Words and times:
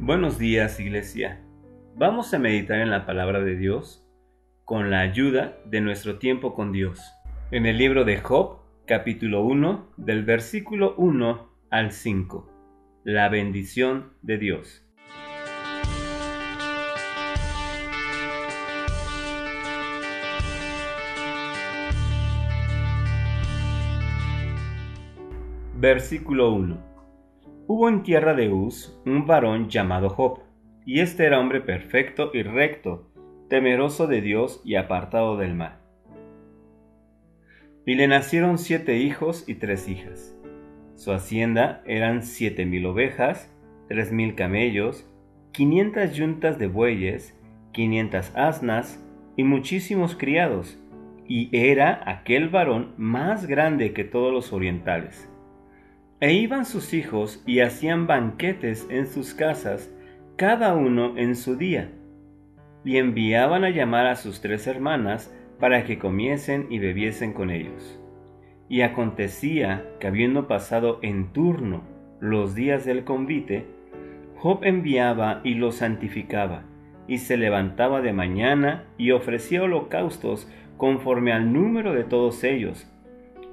Buenos 0.00 0.38
días 0.38 0.78
Iglesia. 0.78 1.40
Vamos 1.96 2.32
a 2.32 2.38
meditar 2.38 2.78
en 2.78 2.88
la 2.88 3.04
palabra 3.04 3.40
de 3.40 3.56
Dios 3.56 4.08
con 4.64 4.90
la 4.90 5.00
ayuda 5.00 5.58
de 5.64 5.80
nuestro 5.80 6.20
tiempo 6.20 6.54
con 6.54 6.70
Dios. 6.70 7.00
En 7.50 7.66
el 7.66 7.78
libro 7.78 8.04
de 8.04 8.18
Job, 8.18 8.60
capítulo 8.86 9.42
1, 9.42 9.94
del 9.96 10.24
versículo 10.24 10.94
1 10.98 11.50
al 11.70 11.90
5. 11.90 12.48
La 13.02 13.28
bendición 13.28 14.12
de 14.22 14.38
Dios. 14.38 14.86
Versículo 25.74 26.52
1 26.52 26.97
Hubo 27.70 27.90
en 27.90 28.02
tierra 28.02 28.32
de 28.32 28.48
Uz 28.48 28.98
un 29.04 29.26
varón 29.26 29.68
llamado 29.68 30.08
Job, 30.08 30.38
y 30.86 31.00
este 31.00 31.26
era 31.26 31.38
hombre 31.38 31.60
perfecto 31.60 32.30
y 32.32 32.42
recto, 32.42 33.10
temeroso 33.50 34.06
de 34.06 34.22
Dios 34.22 34.62
y 34.64 34.76
apartado 34.76 35.36
del 35.36 35.54
mal. 35.54 35.76
Y 37.84 37.94
le 37.94 38.08
nacieron 38.08 38.56
siete 38.56 38.96
hijos 38.96 39.46
y 39.46 39.56
tres 39.56 39.86
hijas. 39.86 40.34
Su 40.94 41.12
hacienda 41.12 41.82
eran 41.84 42.22
siete 42.22 42.64
mil 42.64 42.86
ovejas, 42.86 43.54
tres 43.86 44.12
mil 44.12 44.34
camellos, 44.34 45.06
quinientas 45.52 46.14
yuntas 46.14 46.58
de 46.58 46.68
bueyes, 46.68 47.38
quinientas 47.72 48.34
asnas 48.34 48.98
y 49.36 49.44
muchísimos 49.44 50.16
criados, 50.16 50.82
y 51.26 51.54
era 51.54 52.00
aquel 52.06 52.48
varón 52.48 52.94
más 52.96 53.44
grande 53.44 53.92
que 53.92 54.04
todos 54.04 54.32
los 54.32 54.54
orientales 54.54 55.27
e 56.20 56.32
iban 56.32 56.64
sus 56.64 56.94
hijos 56.94 57.42
y 57.46 57.60
hacían 57.60 58.06
banquetes 58.06 58.86
en 58.90 59.06
sus 59.06 59.34
casas, 59.34 59.90
cada 60.36 60.74
uno 60.74 61.16
en 61.16 61.36
su 61.36 61.56
día, 61.56 61.92
y 62.84 62.96
enviaban 62.96 63.64
a 63.64 63.70
llamar 63.70 64.06
a 64.06 64.16
sus 64.16 64.40
tres 64.40 64.66
hermanas 64.66 65.34
para 65.60 65.84
que 65.84 65.98
comiesen 65.98 66.66
y 66.70 66.78
bebiesen 66.78 67.32
con 67.32 67.50
ellos. 67.50 68.00
Y 68.68 68.82
acontecía 68.82 69.84
que 70.00 70.06
habiendo 70.06 70.46
pasado 70.46 70.98
en 71.02 71.32
turno 71.32 71.82
los 72.20 72.54
días 72.54 72.84
del 72.84 73.04
convite, 73.04 73.66
Job 74.36 74.60
enviaba 74.62 75.40
y 75.44 75.54
los 75.54 75.76
santificaba, 75.76 76.64
y 77.06 77.18
se 77.18 77.36
levantaba 77.36 78.02
de 78.02 78.12
mañana 78.12 78.84
y 78.98 79.12
ofrecía 79.12 79.62
holocaustos 79.62 80.48
conforme 80.76 81.32
al 81.32 81.52
número 81.52 81.92
de 81.92 82.04
todos 82.04 82.44
ellos, 82.44 82.86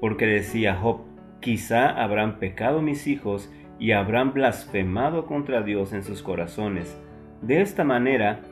porque 0.00 0.26
decía 0.26 0.74
Job, 0.74 1.11
Quizá 1.42 1.90
habrán 1.90 2.38
pecado 2.38 2.82
mis 2.82 3.08
hijos 3.08 3.52
y 3.80 3.90
habrán 3.90 4.32
blasfemado 4.32 5.26
contra 5.26 5.62
Dios 5.62 5.92
en 5.92 6.04
sus 6.04 6.22
corazones. 6.22 6.96
De 7.40 7.60
esta 7.60 7.82
manera 7.82 8.42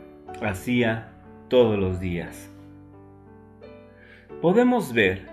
hacía 0.42 1.12
todos 1.46 1.78
los 1.78 2.00
días. 2.00 2.52
Podemos 4.42 4.92
ver 4.92 5.28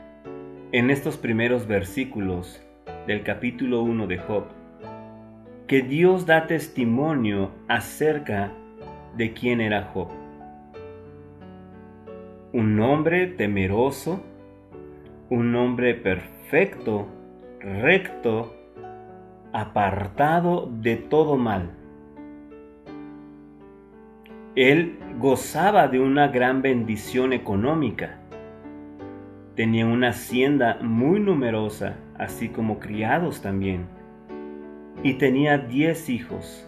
en 0.72 0.92
estos 0.92 1.18
primeros 1.18 1.66
versículos 1.66 2.64
del 3.08 3.24
capítulo 3.24 3.82
1 3.82 4.06
de 4.06 4.20
Job 4.20 4.44
que 5.66 5.82
Dios 5.82 6.28
da 6.28 6.46
testimonio 6.46 7.50
acerca 7.68 8.52
de 9.16 9.34
quién 9.34 9.62
era 9.62 9.82
Job. 9.82 10.10
Un 12.54 12.80
hombre 12.80 13.26
temeroso, 13.26 14.22
un 15.32 15.56
hombre 15.56 15.96
perfecto 15.96 17.17
recto, 17.60 18.56
apartado 19.54 20.70
de 20.82 20.96
todo 20.96 21.38
mal. 21.38 21.72
Él 24.56 24.98
gozaba 25.20 25.88
de 25.88 26.00
una 26.00 26.28
gran 26.28 26.62
bendición 26.62 27.34
económica. 27.34 28.20
Tenía 29.56 29.86
una 29.86 30.10
hacienda 30.10 30.80
muy 30.82 31.20
numerosa, 31.20 31.98
así 32.18 32.50
como 32.50 32.80
criados 32.80 33.42
también. 33.42 33.86
Y 35.04 35.16
tenía 35.16 35.58
diez 35.58 36.10
hijos. 36.10 36.68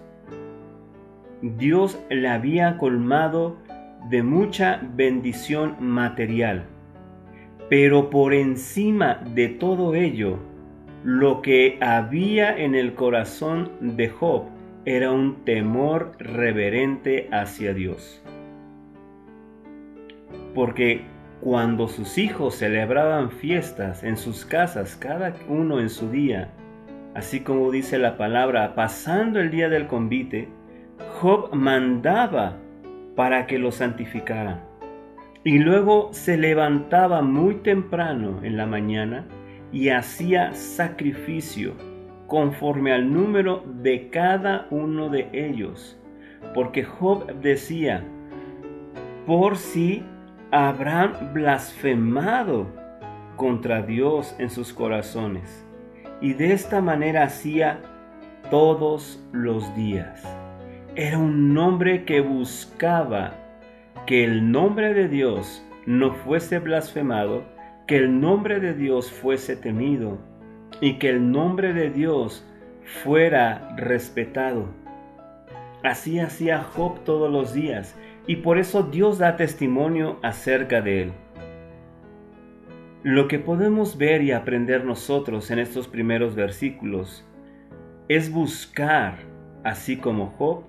Dios 1.42 2.00
le 2.10 2.28
había 2.28 2.78
colmado 2.78 3.58
de 4.10 4.24
mucha 4.24 4.82
bendición 4.96 5.76
material. 5.80 6.66
Pero 7.70 8.10
por 8.10 8.34
encima 8.34 9.16
de 9.36 9.48
todo 9.48 9.94
ello, 9.94 10.40
lo 11.04 11.42
que 11.42 11.78
había 11.82 12.58
en 12.58 12.76
el 12.76 12.94
corazón 12.94 13.72
de 13.80 14.10
Job 14.10 14.44
era 14.86 15.12
un 15.12 15.46
temor 15.46 16.12
reverente 16.20 17.30
hacia 17.32 17.74
Dios. 17.74 18.22
Porque 20.54 21.06
cuando 21.42 21.88
sus 21.88 22.18
hijos 22.18 22.56
celebraban 22.56 23.32
fiestas 23.32 24.04
en 24.04 24.18
sus 24.18 24.46
casas, 24.46 24.98
cada 24.98 25.34
uno 25.48 25.80
en 25.80 25.90
su 25.90 26.10
día, 26.10 26.50
así 27.16 27.42
como 27.42 27.72
dice 27.72 27.98
la 27.98 28.18
palabra, 28.18 28.76
pasando 28.76 29.40
el 29.40 29.52
día 29.52 29.70
del 29.70 29.88
convite, 29.88 30.50
Job 31.22 31.54
mandaba 31.54 32.58
para 33.16 33.48
que 33.48 33.58
lo 33.58 33.72
santificaran. 33.72 34.62
Y 35.46 35.60
luego 35.60 36.10
se 36.12 36.38
levantaba 36.38 37.22
muy 37.22 37.56
temprano 37.56 38.42
en 38.44 38.58
la 38.58 38.66
mañana 38.66 39.26
y 39.72 39.90
hacía 39.90 40.54
sacrificio 40.54 41.74
conforme 42.28 42.94
al 42.94 43.12
número 43.12 43.64
de 43.82 44.10
cada 44.10 44.68
uno 44.70 45.10
de 45.10 45.30
ellos. 45.34 45.98
Porque 46.54 46.84
Job 46.84 47.34
decía, 47.42 48.04
por 49.26 49.58
si 49.58 50.04
habrán 50.52 51.34
blasfemado 51.34 52.68
contra 53.36 53.82
Dios 53.82 54.36
en 54.40 54.50
sus 54.50 54.74
corazones. 54.74 55.66
Y 56.22 56.34
de 56.34 56.54
esta 56.54 56.82
manera 56.82 57.24
hacía 57.24 57.80
todos 58.50 59.24
los 59.32 59.74
días. 59.76 60.24
Era 60.96 61.18
un 61.18 61.54
nombre 61.54 62.04
que 62.04 62.20
buscaba 62.22 63.34
que 64.06 64.24
el 64.24 64.52
nombre 64.52 64.94
de 64.94 65.08
Dios 65.08 65.64
no 65.86 66.12
fuese 66.12 66.60
blasfemado, 66.60 67.44
que 67.90 67.98
el 67.98 68.22
nombre 68.22 68.60
de 68.60 68.76
Dios 68.76 69.12
fuese 69.12 69.56
temido 69.56 70.20
y 70.80 71.00
que 71.00 71.10
el 71.10 71.32
nombre 71.32 71.74
de 71.74 71.90
Dios 71.90 72.46
fuera 72.84 73.76
respetado. 73.78 74.68
Así 75.84 76.20
hacía 76.20 76.62
Job 76.62 77.04
todos 77.04 77.32
los 77.32 77.52
días 77.52 77.96
y 78.28 78.36
por 78.36 78.60
eso 78.60 78.84
Dios 78.84 79.18
da 79.18 79.38
testimonio 79.38 80.20
acerca 80.22 80.82
de 80.82 81.02
él. 81.02 81.14
Lo 83.02 83.28
que 83.28 83.40
podemos 83.40 83.98
ver 83.98 84.22
y 84.22 84.34
aprender 84.34 84.86
nosotros 84.86 85.50
en 85.50 85.58
estos 85.58 85.88
primeros 85.88 86.36
versículos 86.36 87.26
es 88.08 88.32
buscar, 88.32 89.16
así 89.64 89.98
como 89.98 90.28
Job, 90.38 90.62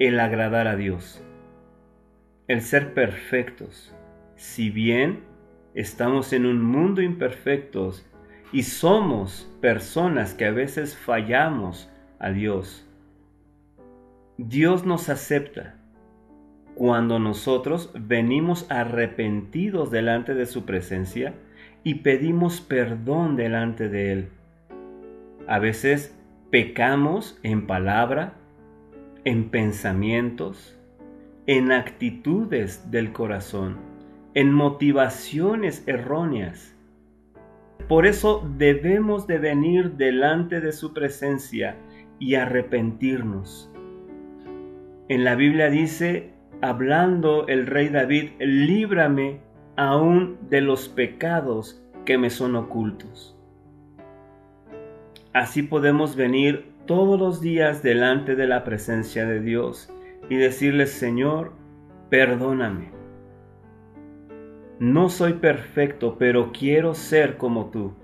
el 0.00 0.18
agradar 0.18 0.66
a 0.66 0.74
Dios, 0.74 1.22
el 2.48 2.60
ser 2.60 2.92
perfectos, 2.92 3.94
si 4.34 4.68
bien 4.70 5.35
Estamos 5.76 6.32
en 6.32 6.46
un 6.46 6.62
mundo 6.62 7.02
imperfectos 7.02 8.06
y 8.50 8.62
somos 8.62 9.46
personas 9.60 10.32
que 10.32 10.46
a 10.46 10.50
veces 10.50 10.96
fallamos 10.96 11.90
a 12.18 12.30
Dios. 12.30 12.88
Dios 14.38 14.86
nos 14.86 15.10
acepta 15.10 15.74
cuando 16.76 17.18
nosotros 17.18 17.90
venimos 17.94 18.64
arrepentidos 18.70 19.90
delante 19.90 20.32
de 20.32 20.46
su 20.46 20.64
presencia 20.64 21.34
y 21.84 21.96
pedimos 21.96 22.62
perdón 22.62 23.36
delante 23.36 23.90
de 23.90 24.12
Él. 24.12 24.28
A 25.46 25.58
veces 25.58 26.18
pecamos 26.50 27.38
en 27.42 27.66
palabra, 27.66 28.32
en 29.26 29.50
pensamientos, 29.50 30.74
en 31.46 31.70
actitudes 31.70 32.90
del 32.90 33.12
corazón 33.12 33.95
en 34.36 34.52
motivaciones 34.52 35.82
erróneas. 35.86 36.76
Por 37.88 38.06
eso 38.06 38.46
debemos 38.58 39.26
de 39.26 39.38
venir 39.38 39.92
delante 39.92 40.60
de 40.60 40.72
su 40.72 40.92
presencia 40.92 41.74
y 42.18 42.34
arrepentirnos. 42.34 43.72
En 45.08 45.24
la 45.24 45.36
Biblia 45.36 45.70
dice, 45.70 46.34
hablando 46.60 47.46
el 47.46 47.66
rey 47.66 47.88
David, 47.88 48.32
líbrame 48.38 49.40
aún 49.74 50.36
de 50.50 50.60
los 50.60 50.90
pecados 50.90 51.82
que 52.04 52.18
me 52.18 52.28
son 52.28 52.56
ocultos. 52.56 53.38
Así 55.32 55.62
podemos 55.62 56.14
venir 56.14 56.74
todos 56.84 57.18
los 57.18 57.40
días 57.40 57.82
delante 57.82 58.36
de 58.36 58.46
la 58.46 58.64
presencia 58.64 59.24
de 59.24 59.40
Dios 59.40 59.90
y 60.28 60.36
decirle, 60.36 60.86
Señor, 60.86 61.52
perdóname 62.10 62.95
no 64.78 65.08
soy 65.08 65.34
perfecto, 65.34 66.16
pero 66.18 66.52
quiero 66.52 66.94
ser 66.94 67.36
como 67.36 67.70
tú. 67.70 67.94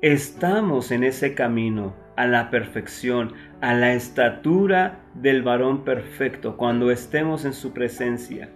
Estamos 0.00 0.90
en 0.90 1.02
ese 1.02 1.34
camino 1.34 1.94
a 2.16 2.26
la 2.26 2.50
perfección, 2.50 3.32
a 3.60 3.74
la 3.74 3.94
estatura 3.94 5.00
del 5.14 5.42
varón 5.42 5.84
perfecto 5.84 6.56
cuando 6.56 6.90
estemos 6.90 7.44
en 7.44 7.52
su 7.52 7.72
presencia. 7.72 8.50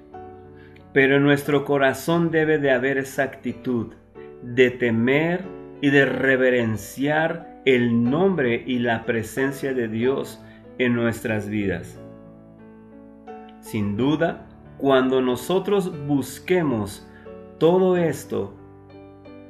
Pero 0.93 1.17
en 1.17 1.25
nuestro 1.25 1.65
corazón 1.65 2.31
debe 2.31 2.59
de 2.59 2.71
haber 2.71 2.99
esa 2.99 3.25
actitud 3.25 3.95
de 4.43 4.71
temer 4.71 5.45
y 5.81 5.91
de 5.91 6.05
reverenciar 6.05 7.61
el 7.65 8.05
nombre 8.05 8.63
y 8.67 8.79
la 8.79 9.05
presencia 9.05 9.75
de 9.75 9.89
Dios 9.89 10.41
en 10.79 10.95
nuestras 10.95 11.49
vidas. 11.49 12.01
Sin 13.61 13.97
duda, 13.97 14.47
cuando 14.79 15.21
nosotros 15.21 16.07
busquemos 16.07 17.08
todo 17.59 17.97
esto, 17.97 18.55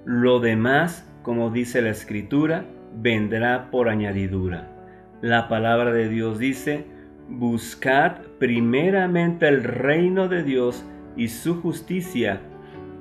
lo 0.04 0.40
demás, 0.40 1.06
como 1.22 1.50
dice 1.50 1.82
la 1.82 1.90
escritura, 1.90 2.64
vendrá 2.94 3.70
por 3.70 3.88
añadidura. 3.88 4.68
La 5.20 5.48
palabra 5.48 5.92
de 5.92 6.08
Dios 6.08 6.38
dice, 6.38 6.86
buscad 7.28 8.22
primeramente 8.38 9.46
el 9.48 9.62
reino 9.62 10.28
de 10.28 10.42
Dios 10.42 10.84
y 11.16 11.28
su 11.28 11.60
justicia, 11.60 12.40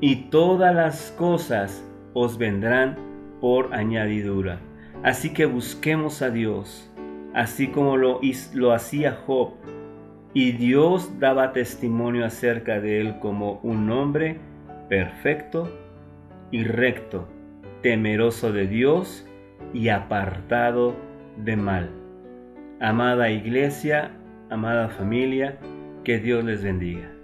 y 0.02 0.28
todas 0.30 0.76
las 0.76 1.12
cosas 1.12 1.84
os 2.14 2.38
vendrán 2.38 2.98
por 3.40 3.74
añadidura. 3.74 4.60
Así 5.04 5.30
que 5.30 5.46
busquemos 5.46 6.22
a 6.22 6.32
Dios, 6.32 6.92
así 7.34 7.68
como 7.68 7.96
lo, 7.96 8.20
lo 8.54 8.74
hacía 8.74 9.20
Job, 9.26 9.52
y 10.34 10.52
Dios 10.52 11.20
daba 11.20 11.54
testimonio 11.54 12.26
acerca 12.26 12.82
de 12.82 13.00
él 13.00 13.20
como 13.20 13.60
un 13.64 13.90
hombre 13.90 14.40
perfecto 14.90 15.70
y 16.52 16.64
recto, 16.64 17.28
temeroso 17.82 18.52
de 18.52 18.68
Dios 18.68 19.26
y 19.74 19.90
apartado 19.90 20.96
de 21.38 21.56
mal. 21.56 21.90
Amada 22.80 23.30
iglesia, 23.30 24.12
amada 24.50 24.90
familia, 24.90 25.58
que 26.04 26.20
Dios 26.20 26.44
les 26.44 26.64
bendiga. 26.64 27.17